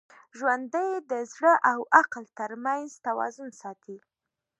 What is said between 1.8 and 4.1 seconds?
عقل تر منځ توازن ساتي